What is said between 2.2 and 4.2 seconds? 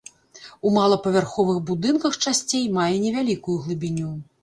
часцей мае невялікую глыбіню.